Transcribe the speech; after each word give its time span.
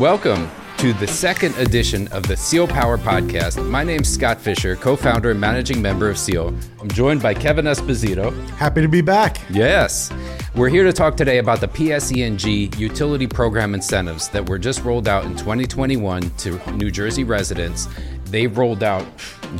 Welcome 0.00 0.50
to 0.78 0.94
the 0.94 1.06
second 1.06 1.54
edition 1.58 2.08
of 2.08 2.26
the 2.26 2.34
SEAL 2.34 2.68
Power 2.68 2.96
Podcast. 2.96 3.62
My 3.68 3.84
name's 3.84 4.08
Scott 4.08 4.40
Fisher, 4.40 4.74
co 4.74 4.96
founder 4.96 5.30
and 5.30 5.38
managing 5.38 5.82
member 5.82 6.08
of 6.08 6.16
SEAL. 6.16 6.56
I'm 6.80 6.88
joined 6.88 7.20
by 7.20 7.34
Kevin 7.34 7.66
Esposito. 7.66 8.32
Happy 8.52 8.80
to 8.80 8.88
be 8.88 9.02
back. 9.02 9.42
Yes. 9.50 10.10
We're 10.54 10.70
here 10.70 10.84
to 10.84 10.92
talk 10.94 11.18
today 11.18 11.36
about 11.36 11.60
the 11.60 11.68
PSE&G 11.68 12.70
utility 12.78 13.26
program 13.26 13.74
incentives 13.74 14.30
that 14.30 14.48
were 14.48 14.58
just 14.58 14.82
rolled 14.84 15.06
out 15.06 15.26
in 15.26 15.36
2021 15.36 16.30
to 16.30 16.72
New 16.72 16.90
Jersey 16.90 17.24
residents. 17.24 17.86
They've 18.24 18.56
rolled 18.56 18.82
out 18.82 19.06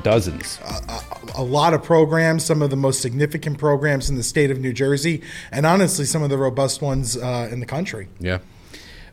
dozens. 0.02 0.58
A, 0.64 1.42
a, 1.42 1.44
lot 1.44 1.74
of 1.74 1.82
programs, 1.82 2.46
some 2.46 2.62
of 2.62 2.70
the 2.70 2.76
most 2.76 3.02
significant 3.02 3.58
programs 3.58 4.08
in 4.08 4.16
the 4.16 4.22
state 4.22 4.50
of 4.50 4.58
New 4.58 4.72
Jersey, 4.72 5.20
and 5.52 5.66
honestly, 5.66 6.06
some 6.06 6.22
of 6.22 6.30
the 6.30 6.38
robust 6.38 6.80
ones 6.80 7.18
uh, 7.18 7.50
in 7.52 7.60
the 7.60 7.66
country. 7.66 8.08
Yeah. 8.18 8.38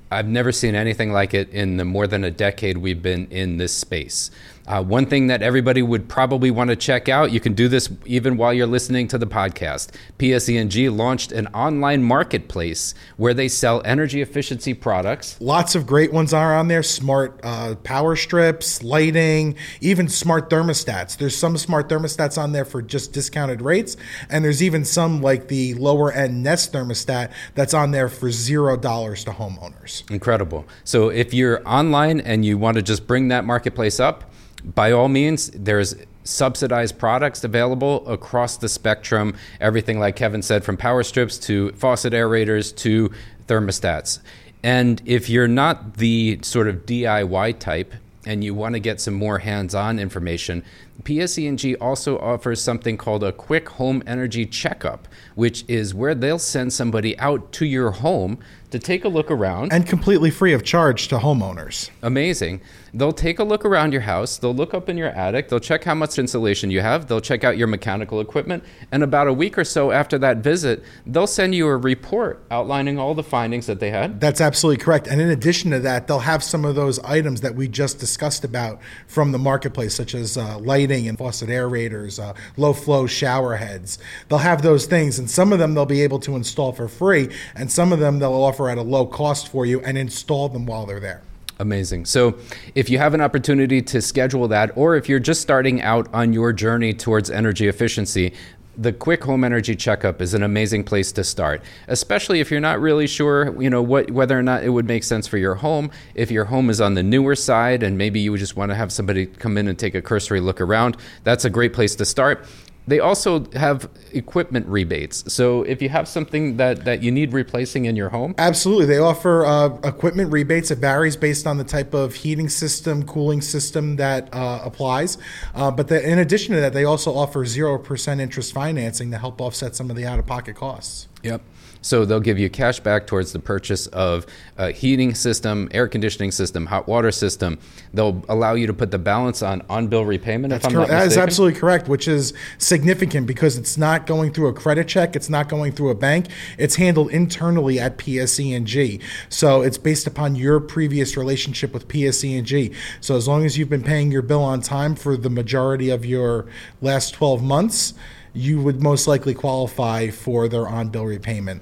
I've 0.09 0.27
never 0.27 0.51
seen 0.51 0.73
anything 0.73 1.11
like 1.11 1.33
it 1.33 1.49
in 1.49 1.77
the 1.77 1.85
more 1.85 2.07
than 2.07 2.23
a 2.23 2.31
decade 2.31 2.77
we've 2.77 3.01
been 3.01 3.27
in 3.29 3.57
this 3.57 3.73
space. 3.73 4.31
Uh, 4.67 4.83
one 4.83 5.05
thing 5.05 5.27
that 5.27 5.41
everybody 5.41 5.81
would 5.81 6.09
probably 6.09 6.51
want 6.51 6.69
to 6.69 6.75
check 6.75 7.07
out, 7.07 7.31
you 7.31 7.39
can 7.39 7.53
do 7.53 7.67
this 7.67 7.89
even 8.05 8.35
while 8.37 8.53
you're 8.53 8.67
listening 8.67 9.07
to 9.07 9.17
the 9.17 9.27
podcast. 9.27 9.89
PSE&G 10.19 10.89
launched 10.89 11.31
an 11.31 11.47
online 11.47 12.03
marketplace 12.03 12.93
where 13.15 13.33
they 13.33 13.47
sell 13.47 13.81
energy 13.85 14.21
efficiency 14.21 14.73
products. 14.73 15.39
Lots 15.39 15.75
of 15.75 15.87
great 15.87 16.11
ones 16.11 16.33
are 16.33 16.55
on 16.55 16.67
there 16.67 16.83
smart 16.83 17.39
uh, 17.43 17.75
power 17.83 18.15
strips, 18.15 18.83
lighting, 18.83 19.55
even 19.79 20.09
smart 20.09 20.49
thermostats. 20.49 21.17
There's 21.17 21.35
some 21.35 21.57
smart 21.57 21.87
thermostats 21.87 22.37
on 22.37 22.51
there 22.51 22.65
for 22.65 22.81
just 22.81 23.13
discounted 23.13 23.61
rates, 23.61 23.95
and 24.29 24.43
there's 24.43 24.61
even 24.61 24.83
some 24.83 25.21
like 25.21 25.47
the 25.47 25.75
lower 25.75 26.11
end 26.11 26.43
Nest 26.43 26.73
thermostat 26.73 27.31
that's 27.55 27.73
on 27.73 27.91
there 27.91 28.09
for 28.09 28.31
zero 28.31 28.75
dollars 28.75 29.23
to 29.23 29.31
homeowners. 29.31 30.09
Incredible. 30.11 30.65
So 30.83 31.09
if 31.09 31.33
you're 31.33 31.67
online 31.67 32.19
and 32.19 32.43
you 32.43 32.57
want 32.57 32.75
to 32.75 32.83
just 32.83 33.07
bring 33.07 33.29
that 33.29 33.45
marketplace 33.45 33.99
up, 33.99 34.23
by 34.63 34.91
all 34.91 35.07
means, 35.09 35.49
there's 35.51 35.95
subsidized 36.23 36.97
products 36.99 37.43
available 37.43 38.07
across 38.07 38.57
the 38.57 38.69
spectrum. 38.69 39.35
Everything, 39.61 39.99
like 39.99 40.15
Kevin 40.15 40.41
said, 40.41 40.63
from 40.63 40.77
power 40.77 41.03
strips 41.03 41.37
to 41.39 41.71
faucet 41.73 42.13
aerators 42.13 42.75
to 42.77 43.09
thermostats. 43.47 44.19
And 44.63 45.01
if 45.05 45.29
you're 45.29 45.47
not 45.47 45.95
the 45.97 46.39
sort 46.41 46.67
of 46.67 46.85
DIY 46.85 47.59
type 47.59 47.93
and 48.25 48.43
you 48.43 48.53
want 48.53 48.73
to 48.73 48.79
get 48.79 48.99
some 48.99 49.13
more 49.13 49.39
hands 49.39 49.73
on 49.73 49.99
information, 49.99 50.63
PSE&G 51.03 51.75
also 51.75 52.17
offers 52.19 52.61
something 52.61 52.97
called 52.97 53.23
a 53.23 53.31
quick 53.31 53.69
home 53.69 54.01
energy 54.07 54.45
checkup, 54.45 55.07
which 55.35 55.63
is 55.67 55.93
where 55.93 56.15
they'll 56.15 56.39
send 56.39 56.73
somebody 56.73 57.17
out 57.19 57.51
to 57.53 57.65
your 57.65 57.91
home 57.91 58.39
to 58.71 58.79
take 58.79 59.05
a 59.05 59.07
look 59.07 59.31
around. 59.31 59.71
And 59.71 59.87
completely 59.87 60.29
free 60.29 60.53
of 60.53 60.63
charge 60.63 61.07
to 61.09 61.17
homeowners. 61.17 61.89
Amazing. 62.01 62.61
They'll 62.93 63.13
take 63.13 63.39
a 63.39 63.43
look 63.43 63.63
around 63.63 63.91
your 63.91 64.01
house, 64.01 64.37
they'll 64.37 64.55
look 64.55 64.73
up 64.73 64.89
in 64.89 64.97
your 64.97 65.09
attic, 65.09 65.49
they'll 65.49 65.59
check 65.59 65.83
how 65.83 65.93
much 65.93 66.17
insulation 66.17 66.71
you 66.71 66.81
have, 66.81 67.07
they'll 67.07 67.21
check 67.21 67.43
out 67.43 67.57
your 67.57 67.67
mechanical 67.67 68.19
equipment, 68.19 68.63
and 68.91 69.03
about 69.03 69.27
a 69.27 69.33
week 69.33 69.57
or 69.57 69.63
so 69.63 69.91
after 69.91 70.17
that 70.17 70.37
visit, 70.37 70.83
they'll 71.05 71.27
send 71.27 71.53
you 71.53 71.67
a 71.67 71.77
report 71.77 72.43
outlining 72.49 72.97
all 72.97 73.13
the 73.13 73.23
findings 73.23 73.67
that 73.67 73.79
they 73.79 73.91
had. 73.91 74.19
That's 74.19 74.41
absolutely 74.41 74.83
correct. 74.83 75.07
And 75.07 75.21
in 75.21 75.29
addition 75.29 75.71
to 75.71 75.79
that, 75.81 76.07
they'll 76.07 76.19
have 76.19 76.43
some 76.43 76.65
of 76.65 76.75
those 76.75 76.97
items 76.99 77.41
that 77.41 77.55
we 77.55 77.67
just 77.67 77.99
discussed 77.99 78.43
about 78.43 78.79
from 79.05 79.31
the 79.31 79.39
marketplace, 79.39 79.93
such 79.93 80.15
as 80.15 80.37
uh, 80.37 80.57
lighting 80.59 80.86
and 80.91 81.17
faucet 81.17 81.49
aerators, 81.49 82.21
uh, 82.21 82.33
low 82.55 82.73
flow 82.73 83.07
shower 83.07 83.55
heads. 83.55 83.99
They'll 84.29 84.39
have 84.39 84.61
those 84.61 84.85
things, 84.85 85.19
and 85.19 85.29
some 85.29 85.53
of 85.53 85.59
them 85.59 85.73
they'll 85.73 85.85
be 85.85 86.01
able 86.01 86.19
to 86.19 86.35
install 86.35 86.71
for 86.71 86.87
free, 86.87 87.29
and 87.55 87.71
some 87.71 87.91
of 87.91 87.99
them 87.99 88.19
they'll 88.19 88.33
offer 88.33 88.69
at 88.69 88.77
a 88.77 88.81
low 88.81 89.05
cost 89.05 89.49
for 89.49 89.65
you 89.65 89.81
and 89.81 89.97
install 89.97 90.49
them 90.49 90.65
while 90.65 90.85
they're 90.85 90.99
there. 90.99 91.21
Amazing. 91.59 92.05
So, 92.05 92.37
if 92.75 92.87
you 92.87 92.99
have 92.99 93.15
an 93.15 93.21
opportunity 93.21 93.81
to 93.81 93.99
schedule 93.99 94.47
that, 94.49 94.71
or 94.77 94.95
if 94.95 95.09
you're 95.09 95.19
just 95.19 95.41
starting 95.41 95.81
out 95.81 96.07
on 96.13 96.31
your 96.31 96.53
journey 96.53 96.93
towards 96.93 97.31
energy 97.31 97.67
efficiency, 97.67 98.33
the 98.77 98.93
quick 98.93 99.23
home 99.23 99.43
energy 99.43 99.75
checkup 99.75 100.21
is 100.21 100.33
an 100.33 100.43
amazing 100.43 100.83
place 100.83 101.11
to 101.11 101.23
start 101.23 101.61
especially 101.87 102.39
if 102.39 102.51
you're 102.51 102.59
not 102.59 102.79
really 102.79 103.07
sure 103.07 103.59
you 103.61 103.69
know 103.69 103.81
what 103.81 104.11
whether 104.11 104.37
or 104.37 104.43
not 104.43 104.63
it 104.63 104.69
would 104.69 104.87
make 104.87 105.03
sense 105.03 105.27
for 105.27 105.37
your 105.37 105.55
home. 105.55 105.89
If 106.15 106.31
your 106.31 106.45
home 106.45 106.69
is 106.69 106.81
on 106.81 106.93
the 106.93 107.03
newer 107.03 107.35
side 107.35 107.83
and 107.83 107.97
maybe 107.97 108.19
you 108.19 108.35
just 108.37 108.55
want 108.55 108.71
to 108.71 108.75
have 108.75 108.91
somebody 108.91 109.25
come 109.25 109.57
in 109.57 109.67
and 109.67 109.77
take 109.77 109.95
a 109.95 110.01
cursory 110.01 110.39
look 110.39 110.61
around 110.61 110.97
that's 111.23 111.45
a 111.45 111.49
great 111.49 111.73
place 111.73 111.95
to 111.95 112.05
start 112.05 112.45
they 112.87 112.99
also 112.99 113.49
have 113.51 113.89
equipment 114.13 114.65
rebates. 114.67 115.31
So 115.31 115.63
if 115.63 115.81
you 115.81 115.89
have 115.89 116.07
something 116.07 116.57
that, 116.57 116.85
that 116.85 117.03
you 117.03 117.11
need 117.11 117.33
replacing 117.33 117.85
in 117.85 117.95
your 117.95 118.09
home, 118.09 118.33
absolutely, 118.37 118.85
they 118.85 118.97
offer 118.97 119.45
uh, 119.45 119.77
equipment 119.83 120.31
rebates. 120.31 120.71
It 120.71 120.79
varies 120.79 121.15
based 121.17 121.45
on 121.45 121.57
the 121.57 121.63
type 121.63 121.93
of 121.93 122.15
heating 122.15 122.49
system, 122.49 123.03
cooling 123.03 123.41
system 123.41 123.97
that 123.97 124.33
uh, 124.33 124.61
applies. 124.63 125.17
Uh, 125.53 125.69
but 125.69 125.89
the, 125.89 126.01
in 126.01 126.17
addition 126.19 126.55
to 126.55 126.61
that, 126.61 126.73
they 126.73 126.85
also 126.85 127.13
offer 127.13 127.45
zero 127.45 127.77
percent 127.77 128.21
interest 128.21 128.53
financing 128.53 129.11
to 129.11 129.17
help 129.17 129.41
offset 129.41 129.75
some 129.75 129.89
of 129.89 129.95
the 129.95 130.05
out 130.05 130.19
of 130.19 130.25
pocket 130.25 130.55
costs. 130.55 131.07
Yep. 131.27 131.41
So 131.81 132.05
they'll 132.05 132.19
give 132.19 132.37
you 132.37 132.49
cash 132.49 132.79
back 132.79 133.07
towards 133.07 133.31
the 133.31 133.39
purchase 133.39 133.87
of 133.87 134.25
a 134.57 134.71
heating 134.71 135.15
system, 135.15 135.69
air 135.71 135.87
conditioning 135.87 136.31
system, 136.31 136.65
hot 136.65 136.87
water 136.87 137.11
system. 137.11 137.59
They'll 137.93 138.25
allow 138.27 138.55
you 138.55 138.67
to 138.67 138.73
put 138.73 138.91
the 138.91 138.97
balance 138.97 139.41
on 139.41 139.63
on 139.69 139.87
bill 139.87 140.03
repayment. 140.03 140.49
That's 140.51 140.67
correct. 140.67 140.89
That 140.89 141.07
is 141.07 141.17
absolutely 141.17 141.59
correct, 141.59 141.87
which 141.87 142.07
is 142.07 142.33
significant 142.57 143.27
because 143.27 143.57
it's 143.57 143.77
not 143.77 144.05
going 144.05 144.33
through 144.33 144.47
a 144.47 144.53
credit 144.53 144.87
check, 144.87 145.15
it's 145.15 145.29
not 145.29 145.47
going 145.49 145.71
through 145.71 145.89
a 145.89 145.95
bank. 145.95 146.27
It's 146.57 146.75
handled 146.75 147.11
internally 147.11 147.79
at 147.79 147.97
PSE&G. 147.97 148.99
So 149.29 149.61
it's 149.61 149.77
based 149.77 150.07
upon 150.07 150.35
your 150.35 150.59
previous 150.59 151.15
relationship 151.15 151.73
with 151.73 151.87
PSE&G. 151.87 152.73
So 152.99 153.15
as 153.15 153.27
long 153.27 153.45
as 153.45 153.57
you've 153.57 153.69
been 153.69 153.83
paying 153.83 154.11
your 154.11 154.23
bill 154.23 154.43
on 154.43 154.61
time 154.61 154.95
for 154.95 155.15
the 155.15 155.29
majority 155.29 155.89
of 155.89 156.05
your 156.05 156.47
last 156.81 157.11
12 157.13 157.41
months, 157.41 157.93
you 158.37 158.61
would 158.61 158.83
most 158.83 159.07
likely 159.07 159.33
qualify 159.33 160.09
for 160.09 160.47
their 160.47 160.67
on 160.67 160.89
bill 160.89 161.05
repayment. 161.05 161.61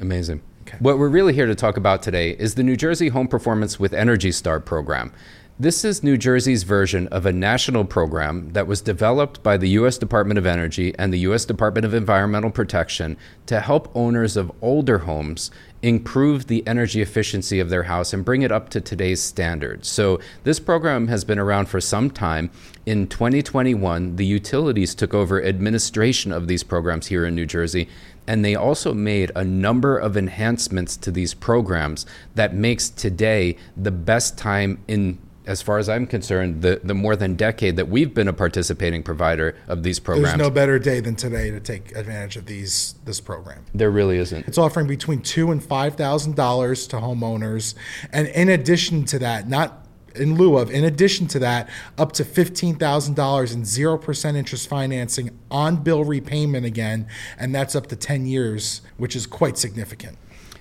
Amazing. 0.00 0.42
Okay. 0.62 0.78
What 0.80 0.98
we're 0.98 1.10
really 1.10 1.34
here 1.34 1.46
to 1.46 1.54
talk 1.54 1.76
about 1.76 2.02
today 2.02 2.30
is 2.30 2.54
the 2.54 2.62
New 2.62 2.76
Jersey 2.76 3.08
Home 3.08 3.28
Performance 3.28 3.78
with 3.78 3.92
Energy 3.92 4.32
Star 4.32 4.58
program. 4.58 5.12
This 5.60 5.84
is 5.84 6.02
New 6.02 6.16
Jersey's 6.16 6.62
version 6.62 7.06
of 7.08 7.26
a 7.26 7.32
national 7.32 7.84
program 7.84 8.54
that 8.54 8.66
was 8.66 8.80
developed 8.80 9.42
by 9.42 9.56
the 9.56 9.68
U.S. 9.70 9.98
Department 9.98 10.38
of 10.38 10.46
Energy 10.46 10.94
and 10.98 11.12
the 11.12 11.18
U.S. 11.18 11.44
Department 11.44 11.84
of 11.84 11.94
Environmental 11.94 12.50
Protection 12.50 13.16
to 13.46 13.60
help 13.60 13.94
owners 13.94 14.36
of 14.36 14.50
older 14.62 14.98
homes 15.00 15.50
improve 15.84 16.46
the 16.46 16.66
energy 16.66 17.02
efficiency 17.02 17.60
of 17.60 17.68
their 17.68 17.82
house 17.82 18.14
and 18.14 18.24
bring 18.24 18.40
it 18.40 18.50
up 18.50 18.70
to 18.70 18.80
today's 18.80 19.22
standards. 19.22 19.86
So, 19.86 20.18
this 20.42 20.58
program 20.58 21.08
has 21.08 21.24
been 21.24 21.38
around 21.38 21.66
for 21.66 21.80
some 21.80 22.10
time. 22.10 22.50
In 22.86 23.06
2021, 23.06 24.16
the 24.16 24.24
utilities 24.24 24.94
took 24.94 25.12
over 25.12 25.42
administration 25.44 26.32
of 26.32 26.48
these 26.48 26.62
programs 26.62 27.08
here 27.08 27.26
in 27.26 27.34
New 27.34 27.46
Jersey 27.46 27.88
and 28.26 28.42
they 28.42 28.54
also 28.54 28.94
made 28.94 29.30
a 29.36 29.44
number 29.44 29.98
of 29.98 30.16
enhancements 30.16 30.96
to 30.96 31.10
these 31.10 31.34
programs 31.34 32.06
that 32.34 32.54
makes 32.54 32.88
today 32.88 33.54
the 33.76 33.90
best 33.90 34.38
time 34.38 34.82
in 34.88 35.18
as 35.46 35.62
far 35.62 35.78
as 35.78 35.88
I'm 35.88 36.06
concerned, 36.06 36.62
the, 36.62 36.80
the 36.82 36.94
more 36.94 37.16
than 37.16 37.34
decade 37.34 37.76
that 37.76 37.88
we've 37.88 38.14
been 38.14 38.28
a 38.28 38.32
participating 38.32 39.02
provider 39.02 39.56
of 39.68 39.82
these 39.82 40.00
programs. 40.00 40.30
There's 40.30 40.38
no 40.38 40.50
better 40.50 40.78
day 40.78 41.00
than 41.00 41.16
today 41.16 41.50
to 41.50 41.60
take 41.60 41.94
advantage 41.96 42.36
of 42.36 42.46
these 42.46 42.94
this 43.04 43.20
program. 43.20 43.64
There 43.74 43.90
really 43.90 44.18
isn't. 44.18 44.48
It's 44.48 44.58
offering 44.58 44.86
between 44.86 45.20
two 45.20 45.50
and 45.50 45.62
five 45.62 45.96
thousand 45.96 46.36
dollars 46.36 46.86
to 46.88 46.96
homeowners, 46.96 47.74
and 48.12 48.28
in 48.28 48.48
addition 48.48 49.04
to 49.06 49.18
that, 49.20 49.48
not 49.48 49.84
in 50.14 50.36
lieu 50.36 50.56
of, 50.58 50.70
in 50.70 50.84
addition 50.84 51.26
to 51.26 51.38
that, 51.40 51.68
up 51.98 52.12
to 52.12 52.24
$15,000 52.24 53.54
in 53.54 53.62
0% 53.62 54.36
interest 54.36 54.68
financing 54.68 55.36
on 55.50 55.82
bill 55.82 56.04
repayment 56.04 56.64
again, 56.64 57.08
and 57.36 57.52
that's 57.52 57.74
up 57.74 57.88
to 57.88 57.96
10 57.96 58.26
years, 58.26 58.80
which 58.96 59.16
is 59.16 59.26
quite 59.26 59.58
significant. 59.58 60.16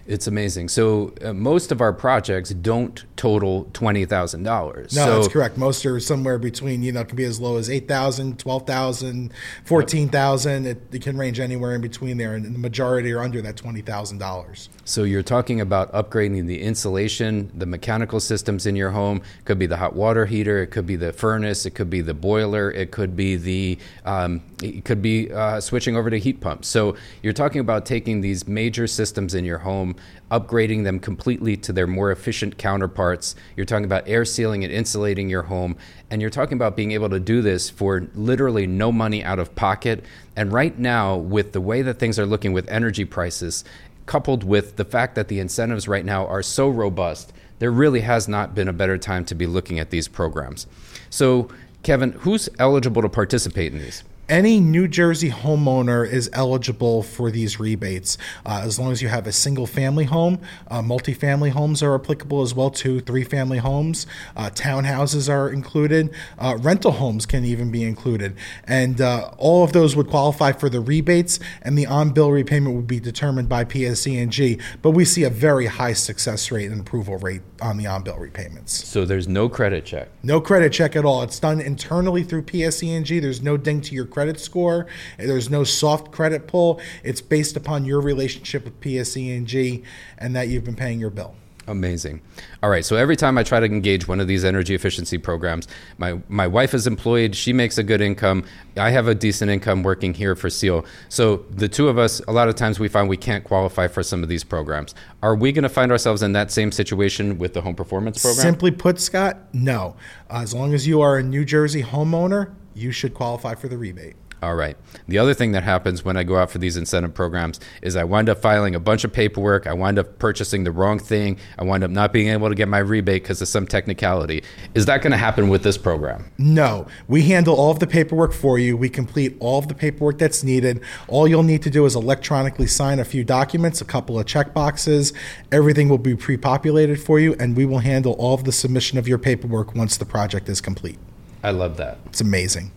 It's 0.05 0.27
amazing. 0.27 0.67
So 0.69 1.13
uh, 1.23 1.33
most 1.33 1.71
of 1.71 1.79
our 1.79 1.93
projects 1.93 2.49
don't 2.49 3.03
total 3.15 3.69
twenty 3.71 4.05
thousand 4.05 4.43
dollars. 4.43 4.93
No, 4.93 5.05
so, 5.05 5.15
that's 5.15 5.33
correct. 5.33 5.57
Most 5.57 5.85
are 5.85 5.99
somewhere 5.99 6.37
between 6.37 6.83
you 6.83 6.91
know 6.91 7.01
it 7.01 7.07
can 7.07 7.15
be 7.15 7.23
as 7.23 7.39
low 7.39 7.55
as 7.55 7.69
eight 7.69 7.87
thousand, 7.87 8.37
twelve 8.37 8.67
thousand, 8.67 9.33
fourteen 9.63 10.09
thousand. 10.09 10.65
It, 10.65 10.81
it 10.91 11.01
can 11.01 11.17
range 11.17 11.39
anywhere 11.39 11.73
in 11.73 11.81
between 11.81 12.17
there, 12.17 12.35
and 12.35 12.43
the 12.43 12.59
majority 12.59 13.13
are 13.13 13.21
under 13.21 13.41
that 13.41 13.55
twenty 13.55 13.81
thousand 13.81 14.17
dollars. 14.17 14.69
So 14.83 15.03
you're 15.03 15.23
talking 15.23 15.61
about 15.61 15.91
upgrading 15.93 16.47
the 16.47 16.61
insulation, 16.61 17.49
the 17.53 17.65
mechanical 17.65 18.19
systems 18.19 18.65
in 18.65 18.75
your 18.75 18.91
home. 18.91 19.21
It 19.39 19.45
could 19.45 19.59
be 19.59 19.67
the 19.67 19.77
hot 19.77 19.95
water 19.95 20.25
heater. 20.25 20.61
It 20.61 20.67
could 20.67 20.85
be 20.85 20.97
the 20.97 21.13
furnace. 21.13 21.65
It 21.65 21.71
could 21.71 21.89
be 21.89 22.01
the 22.01 22.13
boiler. 22.13 22.69
It 22.71 22.91
could 22.91 23.15
be 23.15 23.37
the 23.37 23.77
um, 24.03 24.41
it 24.61 24.83
could 24.83 25.01
be 25.01 25.31
uh, 25.31 25.61
switching 25.61 25.95
over 25.95 26.09
to 26.09 26.19
heat 26.19 26.41
pumps. 26.41 26.67
So 26.67 26.97
you're 27.21 27.31
talking 27.31 27.61
about 27.61 27.85
taking 27.85 28.19
these 28.19 28.47
major 28.47 28.87
systems 28.87 29.33
in 29.33 29.45
your 29.45 29.59
home 29.59 29.92
upgrading 30.31 30.83
them 30.83 30.99
completely 30.99 31.55
to 31.57 31.73
their 31.73 31.87
more 31.87 32.11
efficient 32.11 32.57
counterparts. 32.57 33.35
You're 33.55 33.65
talking 33.65 33.85
about 33.85 34.07
air 34.07 34.25
sealing 34.25 34.63
and 34.63 34.73
insulating 34.73 35.29
your 35.29 35.43
home. 35.43 35.75
And 36.09 36.21
you're 36.21 36.31
talking 36.31 36.57
about 36.57 36.75
being 36.75 36.91
able 36.91 37.09
to 37.09 37.19
do 37.19 37.41
this 37.41 37.69
for 37.69 38.07
literally 38.15 38.67
no 38.67 38.91
money 38.91 39.23
out 39.23 39.39
of 39.39 39.55
pocket. 39.55 40.03
And 40.35 40.51
right 40.51 40.77
now, 40.77 41.15
with 41.15 41.51
the 41.53 41.61
way 41.61 41.81
that 41.81 41.99
things 41.99 42.17
are 42.17 42.25
looking 42.25 42.53
with 42.53 42.69
energy 42.69 43.05
prices, 43.05 43.63
coupled 44.05 44.43
with 44.43 44.75
the 44.75 44.85
fact 44.85 45.15
that 45.15 45.27
the 45.27 45.39
incentives 45.39 45.87
right 45.87 46.05
now 46.05 46.27
are 46.27 46.43
so 46.43 46.67
robust, 46.69 47.33
there 47.59 47.71
really 47.71 48.01
has 48.01 48.27
not 48.27 48.53
been 48.55 48.67
a 48.67 48.73
better 48.73 48.97
time 48.97 49.25
to 49.25 49.35
be 49.35 49.45
looking 49.45 49.79
at 49.79 49.89
these 49.89 50.07
programs. 50.07 50.67
So, 51.09 51.49
Kevin, 51.83 52.13
who's 52.13 52.49
eligible 52.59 53.01
to 53.01 53.09
participate 53.09 53.71
in 53.71 53.79
these? 53.79 54.03
Any 54.33 54.59
New 54.59 54.87
Jersey 54.87 55.29
homeowner 55.29 56.11
is 56.11 56.27
eligible 56.33 57.03
for 57.03 57.29
these 57.29 57.59
rebates 57.59 58.17
uh, 58.47 58.61
as 58.63 58.79
long 58.79 58.91
as 58.91 58.99
you 58.99 59.07
have 59.07 59.27
a 59.27 59.31
single 59.31 59.67
family 59.67 60.05
home. 60.05 60.39
Uh, 60.69 60.81
multifamily 60.81 61.51
homes 61.51 61.83
are 61.83 61.93
applicable 61.93 62.41
as 62.41 62.55
well 62.55 62.71
too. 62.71 62.99
Three 62.99 63.23
family 63.23 63.59
homes, 63.59 64.07
uh, 64.35 64.49
townhouses 64.49 65.31
are 65.31 65.51
included. 65.51 66.11
Uh, 66.39 66.57
rental 66.59 66.93
homes 66.93 67.27
can 67.27 67.45
even 67.45 67.69
be 67.69 67.83
included, 67.83 68.35
and 68.67 68.99
uh, 68.99 69.29
all 69.37 69.63
of 69.63 69.71
those 69.71 69.95
would 69.95 70.07
qualify 70.07 70.51
for 70.51 70.67
the 70.67 70.81
rebates. 70.81 71.39
And 71.61 71.77
the 71.77 71.85
on-bill 71.85 72.31
repayment 72.31 72.75
would 72.75 72.87
be 72.87 72.99
determined 72.99 73.49
by 73.49 73.65
PSE&G. 73.65 74.59
But 74.81 74.91
we 74.91 75.05
see 75.05 75.23
a 75.23 75.29
very 75.29 75.67
high 75.67 75.93
success 75.93 76.51
rate 76.51 76.71
and 76.71 76.81
approval 76.81 77.19
rate 77.19 77.43
on 77.61 77.77
the 77.77 77.85
on-bill 77.85 78.17
repayments. 78.17 78.87
So 78.87 79.05
there's 79.05 79.27
no 79.27 79.47
credit 79.47 79.85
check. 79.85 80.09
No 80.23 80.41
credit 80.41 80.73
check 80.73 80.95
at 80.95 81.05
all. 81.05 81.21
It's 81.21 81.39
done 81.39 81.61
internally 81.61 82.23
through 82.23 82.43
PSE&G. 82.43 83.19
There's 83.19 83.43
no 83.43 83.57
ding 83.57 83.79
to 83.81 83.93
your 83.93 84.05
credit 84.05 84.22
score. 84.39 84.87
There's 85.17 85.49
no 85.49 85.63
soft 85.63 86.11
credit 86.11 86.47
pull. 86.47 86.79
It's 87.03 87.21
based 87.21 87.57
upon 87.57 87.85
your 87.85 88.01
relationship 88.01 88.65
with 88.65 88.79
PSE&G 88.81 89.83
and 90.17 90.35
that 90.35 90.47
you've 90.47 90.63
been 90.63 90.75
paying 90.75 90.99
your 90.99 91.09
bill. 91.09 91.35
Amazing. 91.67 92.21
All 92.61 92.69
right. 92.69 92.83
So 92.83 92.97
every 92.97 93.15
time 93.15 93.37
I 93.37 93.43
try 93.43 93.59
to 93.59 93.65
engage 93.65 94.07
one 94.07 94.19
of 94.19 94.27
these 94.27 94.43
energy 94.43 94.75
efficiency 94.75 95.17
programs, 95.17 95.67
my, 95.97 96.19
my 96.27 96.45
wife 96.45 96.73
is 96.73 96.87
employed. 96.87 97.35
She 97.35 97.53
makes 97.53 97.77
a 97.77 97.83
good 97.83 98.01
income. 98.01 98.43
I 98.75 98.89
have 98.89 99.07
a 99.07 99.15
decent 99.15 99.49
income 99.49 99.81
working 99.81 100.13
here 100.13 100.35
for 100.35 100.49
SEAL. 100.49 100.85
So 101.07 101.45
the 101.49 101.69
two 101.69 101.87
of 101.87 101.97
us, 101.97 102.19
a 102.27 102.31
lot 102.33 102.49
of 102.49 102.55
times 102.55 102.79
we 102.79 102.89
find 102.89 103.07
we 103.07 103.17
can't 103.17 103.45
qualify 103.45 103.87
for 103.87 104.03
some 104.03 104.23
of 104.23 104.29
these 104.29 104.43
programs. 104.43 104.93
Are 105.21 105.35
we 105.35 105.53
going 105.53 105.63
to 105.63 105.69
find 105.69 105.91
ourselves 105.91 106.21
in 106.21 106.33
that 106.33 106.51
same 106.51 106.71
situation 106.71 107.37
with 107.37 107.53
the 107.53 107.61
home 107.61 107.75
performance 107.75 108.21
program? 108.21 108.41
Simply 108.41 108.71
put, 108.71 108.99
Scott, 108.99 109.37
no. 109.53 109.95
As 110.29 110.53
long 110.53 110.73
as 110.73 110.85
you 110.85 110.99
are 110.99 111.17
a 111.17 111.23
New 111.23 111.45
Jersey 111.45 111.83
homeowner, 111.83 112.53
you 112.75 112.91
should 112.91 113.13
qualify 113.13 113.55
for 113.55 113.67
the 113.67 113.77
rebate. 113.77 114.15
All 114.43 114.55
right. 114.55 114.75
The 115.07 115.19
other 115.19 115.33
thing 115.33 115.53
that 115.53 115.63
happens 115.63 116.03
when 116.03 116.17
I 116.17 116.23
go 116.23 116.35
out 116.35 116.51
for 116.51 116.57
these 116.57 116.75
incentive 116.75 117.13
programs 117.13 117.61
is 117.81 117.95
I 117.95 118.03
wind 118.03 118.27
up 118.27 118.41
filing 118.41 118.75
a 118.75 118.79
bunch 118.79 119.05
of 119.05 119.13
paperwork. 119.13 119.67
I 119.67 119.71
wind 119.71 119.97
up 119.97 120.19
purchasing 120.19 120.65
the 120.65 120.71
wrong 120.71 120.99
thing. 120.99 121.39
I 121.57 121.63
wind 121.63 121.81
up 121.81 121.91
not 121.91 122.11
being 122.11 122.27
able 122.27 122.49
to 122.49 122.55
get 122.55 122.67
my 122.67 122.79
rebate 122.79 123.23
because 123.23 123.41
of 123.41 123.47
some 123.47 123.65
technicality. 123.65 124.43
Is 124.73 124.85
that 124.87 125.01
going 125.01 125.11
to 125.11 125.17
happen 125.17 125.47
with 125.47 125.63
this 125.63 125.77
program? 125.77 126.29
No. 126.37 126.87
We 127.07 127.21
handle 127.21 127.55
all 127.55 127.71
of 127.71 127.79
the 127.79 127.87
paperwork 127.87 128.33
for 128.33 128.59
you. 128.59 128.75
We 128.75 128.89
complete 128.89 129.37
all 129.39 129.59
of 129.59 129.69
the 129.69 129.75
paperwork 129.75 130.17
that's 130.17 130.43
needed. 130.43 130.81
All 131.07 131.25
you'll 131.25 131.43
need 131.43 131.63
to 131.63 131.69
do 131.69 131.85
is 131.85 131.95
electronically 131.95 132.67
sign 132.67 132.99
a 132.99 133.05
few 133.05 133.23
documents, 133.23 133.79
a 133.79 133.85
couple 133.85 134.19
of 134.19 134.25
check 134.25 134.53
boxes. 134.53 135.13
Everything 135.53 135.87
will 135.87 135.97
be 135.97 136.17
pre 136.17 136.35
populated 136.35 136.99
for 136.99 137.17
you, 137.17 137.33
and 137.39 137.55
we 137.55 137.65
will 137.65 137.79
handle 137.79 138.11
all 138.19 138.33
of 138.33 138.43
the 138.43 138.51
submission 138.51 138.97
of 138.97 139.07
your 139.07 139.19
paperwork 139.19 139.73
once 139.73 139.95
the 139.95 140.05
project 140.05 140.49
is 140.49 140.59
complete. 140.59 140.99
I 141.43 141.51
love 141.51 141.77
that. 141.77 141.97
It's 142.05 142.21
amazing. 142.21 142.71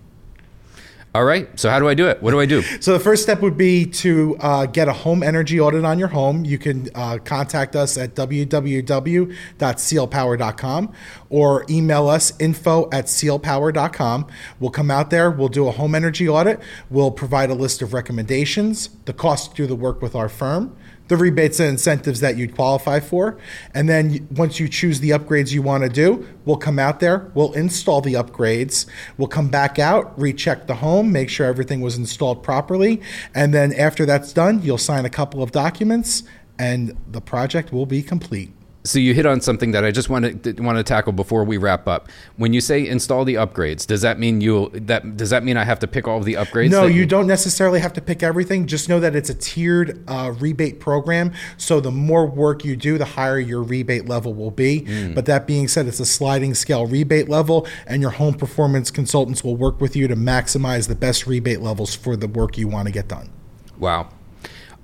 All 1.17 1.25
right. 1.25 1.49
So 1.59 1.71
how 1.71 1.79
do 1.79 1.89
I 1.89 1.95
do 1.95 2.09
it? 2.09 2.23
What 2.23 2.33
do 2.33 2.41
I 2.41 2.45
do? 2.45 2.63
So 2.81 2.93
the 2.93 3.01
first 3.01 3.23
step 3.23 3.41
would 3.41 3.57
be 3.57 3.87
to 3.87 4.37
uh, 4.39 4.67
get 4.67 4.87
a 4.87 4.93
home 4.93 5.23
energy 5.23 5.59
audit 5.59 5.83
on 5.83 5.99
your 5.99 6.09
home. 6.09 6.45
You 6.45 6.59
can 6.59 6.91
uh, 6.95 7.17
contact 7.25 7.75
us 7.75 7.97
at 7.97 8.15
www.sealpower.com 8.15 10.93
or 11.31 11.65
email 11.71 12.09
us 12.09 12.39
info 12.39 12.91
at 12.93 13.07
sealpower.com. 13.07 14.27
We'll 14.61 14.71
come 14.71 14.91
out 14.91 15.09
there. 15.09 15.31
We'll 15.31 15.49
do 15.49 15.69
a 15.69 15.71
home 15.71 15.95
energy 15.95 16.29
audit. 16.29 16.61
We'll 16.91 17.13
provide 17.13 17.49
a 17.49 17.55
list 17.55 17.81
of 17.81 17.95
recommendations, 17.95 18.91
the 19.07 19.15
cost 19.15 19.53
to 19.53 19.57
do 19.57 19.67
the 19.67 19.75
work 19.75 20.03
with 20.03 20.15
our 20.15 20.29
firm 20.29 20.77
the 21.09 21.17
rebates 21.17 21.61
and 21.61 21.69
incentives 21.69 22.21
that 22.21 22.37
you'd 22.37 22.55
qualify 22.55 23.01
for. 23.01 23.39
And 23.75 23.89
then 23.89 24.27
once 24.31 24.59
you 24.59 24.69
choose 24.69 25.01
the 25.01 25.11
upgrades 25.11 25.53
you 25.53 25.63
want 25.63 25.85
to 25.85 25.89
do, 25.89 26.27
we'll 26.45 26.57
come 26.57 26.79
out 26.79 27.01
there, 27.01 27.31
we'll 27.35 27.53
install 27.53 28.01
the 28.01 28.15
upgrades, 28.15 28.87
we'll 29.17 29.29
come 29.29 29.49
back 29.49 29.79
out, 29.79 30.19
recheck 30.19 30.67
the 30.67 30.77
home, 30.77 31.13
make 31.13 31.31
sure 31.31 31.47
everything 31.47 31.81
was 31.81 31.97
installed 31.97 32.43
properly. 32.43 33.01
And 33.35 33.55
then 33.55 33.73
after 33.75 34.07
that's 34.07 34.33
done, 34.33 34.63
you'll 34.63 34.79
sign 34.79 35.05
a 35.05 35.11
couple 35.11 35.43
of 35.43 35.53
documents 35.53 36.23
and 36.59 36.97
the 37.11 37.21
project 37.21 37.73
will 37.73 37.87
be 37.87 38.03
complete. 38.03 38.53
So 38.87 38.99
you 38.99 39.15
hit 39.15 39.27
on 39.27 39.41
something 39.41 39.73
that 39.73 39.85
I 39.85 39.91
just 39.91 40.09
want 40.09 40.43
to 40.45 40.53
want 40.63 40.79
to 40.79 40.85
tackle 40.85 41.13
before 41.13 41.45
we 41.45 41.57
wrap 41.57 41.87
up. 41.89 42.09
When 42.37 42.53
you 42.53 42.61
say 42.61 42.87
install 42.87 43.25
the 43.25 43.35
upgrades, 43.35 43.87
does 43.87 44.03
that 44.03 44.19
mean 44.19 44.41
you 44.41 44.71
that 44.75 45.17
does 45.17 45.31
that 45.31 45.45
mean 45.45 45.57
I 45.57 45.65
have 45.65 45.79
to 45.81 45.87
pick 45.87 46.07
all 46.09 46.19
of 46.19 46.25
the 46.25 46.35
upgrades? 46.35 46.71
No, 46.71 46.87
you, 46.87 47.01
you, 47.01 47.07
don't 47.07 47.27
necessarily 47.27 47.81
have 47.81 47.93
to 47.95 48.01
pick 48.01 48.23
everything. 48.23 48.67
Just 48.67 48.89
know 48.89 49.01
that 49.01 49.15
it's 49.15 49.31
a 49.31 49.35
tiered 49.35 50.03
uh, 50.09 50.35
rebate 50.39 50.81
program. 50.81 51.33
So 51.57 51.81
the 51.81 51.91
more 51.91 52.27
work 52.27 52.65
you 52.65 52.77
do, 52.77 52.99
the 52.99 53.05
higher 53.05 53.39
your 53.39 53.63
rebate 53.63 54.07
level 54.07 54.35
will 54.35 54.51
be. 54.51 54.83
Mm. 54.83 55.15
But 55.15 55.27
that 55.27 55.47
being 55.47 55.69
said, 55.69 55.87
it's 55.87 56.01
a 56.01 56.07
sliding 56.07 56.55
scale 56.55 56.87
rebate 56.87 57.29
level, 57.29 57.67
and 57.87 58.03
your 58.03 58.13
home 58.13 58.35
performance 58.35 58.91
consultants 58.91 59.43
will 59.43 59.57
work 59.57 59.81
with 59.81 59.97
you 59.97 60.09
to 60.09 60.17
maximize 60.17 60.89
the 60.89 60.95
best 60.95 61.27
rebate 61.27 61.61
levels 61.61 61.95
for 61.95 62.17
the 62.17 62.29
work 62.29 62.57
you 62.57 62.69
want 62.69 62.87
to 62.87 62.93
get 62.93 63.09
done. 63.09 63.31
Wow. 63.79 64.09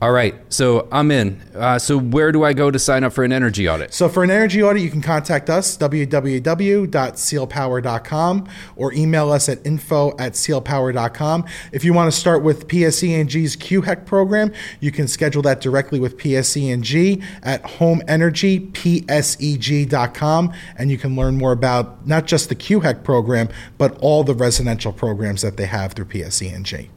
All 0.02 0.10
right, 0.10 0.34
so 0.52 0.88
I'm 0.90 1.12
in. 1.12 1.40
Uh, 1.54 1.78
so 1.78 1.96
where 1.96 2.32
do 2.32 2.42
I 2.42 2.54
go 2.54 2.72
to 2.72 2.78
sign 2.80 3.04
up 3.04 3.12
for 3.12 3.22
an 3.22 3.30
energy 3.30 3.68
audit? 3.68 3.94
So 3.94 4.08
for 4.08 4.24
an 4.24 4.32
energy 4.32 4.60
audit, 4.60 4.82
you 4.82 4.90
can 4.90 5.00
contact 5.00 5.48
us, 5.48 5.78
www.sealpower.com, 5.78 8.48
or 8.74 8.92
email 8.94 9.30
us 9.30 9.48
at 9.48 9.64
info 9.64 10.10
at 10.18 10.32
sealpower.com. 10.32 11.44
If 11.70 11.84
you 11.84 11.92
want 11.92 12.12
to 12.12 12.18
start 12.18 12.42
with 12.42 12.66
PSE&G's 12.66 13.56
QHEC 13.56 14.04
program, 14.04 14.52
you 14.80 14.90
can 14.90 15.06
schedule 15.06 15.42
that 15.42 15.60
directly 15.60 16.00
with 16.00 16.18
PSE&G 16.18 17.22
at 17.44 17.62
homeenergypseg.com, 17.62 20.52
and 20.78 20.90
you 20.90 20.98
can 20.98 21.14
learn 21.14 21.38
more 21.38 21.52
about 21.52 22.08
not 22.08 22.26
just 22.26 22.48
the 22.48 22.56
QHEC 22.56 23.04
program, 23.04 23.48
but 23.78 23.96
all 24.00 24.24
the 24.24 24.34
residential 24.34 24.92
programs 24.92 25.42
that 25.42 25.56
they 25.56 25.66
have 25.66 25.92
through 25.92 26.06
PSE&G. 26.06 26.90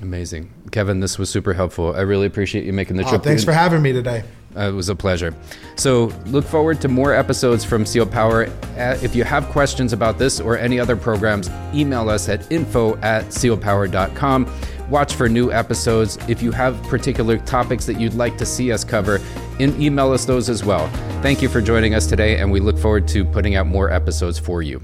Amazing. 0.00 0.52
Kevin, 0.70 1.00
this 1.00 1.18
was 1.18 1.28
super 1.28 1.52
helpful. 1.52 1.94
I 1.94 2.00
really 2.02 2.26
appreciate 2.26 2.64
you 2.64 2.72
making 2.72 2.96
the 2.96 3.02
trip. 3.02 3.14
oh, 3.14 3.16
trip. 3.16 3.24
thanks 3.24 3.44
for 3.44 3.52
having 3.52 3.82
me 3.82 3.92
today. 3.92 4.22
Uh, 4.56 4.68
it 4.68 4.72
was 4.72 4.88
a 4.88 4.94
pleasure. 4.94 5.34
So, 5.76 6.06
look 6.26 6.44
forward 6.44 6.80
to 6.80 6.88
more 6.88 7.12
episodes 7.12 7.64
from 7.64 7.84
Seal 7.84 8.06
Power. 8.06 8.46
Uh, 8.76 8.98
if 9.02 9.14
you 9.14 9.24
have 9.24 9.46
questions 9.48 9.92
about 9.92 10.18
this 10.18 10.40
or 10.40 10.56
any 10.56 10.80
other 10.80 10.96
programs, 10.96 11.50
email 11.74 12.08
us 12.08 12.28
at 12.28 12.50
info 12.50 12.96
at 12.98 13.26
sealpower.com. 13.26 14.50
Watch 14.88 15.14
for 15.14 15.28
new 15.28 15.52
episodes. 15.52 16.16
If 16.28 16.42
you 16.42 16.50
have 16.52 16.80
particular 16.84 17.38
topics 17.38 17.84
that 17.86 18.00
you'd 18.00 18.14
like 18.14 18.38
to 18.38 18.46
see 18.46 18.72
us 18.72 18.84
cover, 18.84 19.20
in, 19.58 19.80
email 19.80 20.12
us 20.12 20.24
those 20.24 20.48
as 20.48 20.64
well. 20.64 20.88
Thank 21.20 21.42
you 21.42 21.48
for 21.48 21.60
joining 21.60 21.94
us 21.94 22.06
today, 22.06 22.38
and 22.38 22.50
we 22.50 22.60
look 22.60 22.78
forward 22.78 23.06
to 23.08 23.24
putting 23.24 23.56
out 23.56 23.66
more 23.66 23.90
episodes 23.90 24.38
for 24.38 24.62
you. 24.62 24.80